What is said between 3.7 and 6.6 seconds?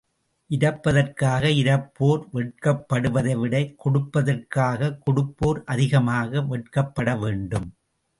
கொடுப்பதற்காகக் கொடுப்போர் அதிகமாக